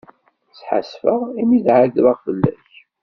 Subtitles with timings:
[0.59, 2.69] Sḥassfeɣ imi d-ɛeyyḍeɣ fell-ak.